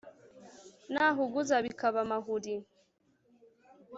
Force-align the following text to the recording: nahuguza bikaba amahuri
nahuguza 0.93 1.55
bikaba 1.65 1.97
amahuri 2.05 2.53